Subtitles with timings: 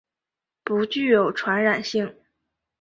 [0.63, 2.15] 不具有传染性。